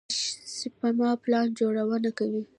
[0.09, 2.43] پنشن سپما پلان جوړونه کوي.